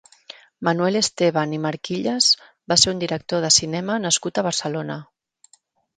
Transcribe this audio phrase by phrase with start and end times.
[0.67, 2.31] Manuel Esteban i Marquilles
[2.73, 4.97] va ser un director de cinema nascut a Barcelona.